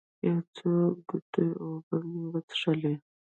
یو 0.27 0.37
څو 0.55 0.69
ګوټه 1.09 1.45
اوبه 1.63 1.97
مې 2.09 2.23
وڅښلې. 2.31 2.93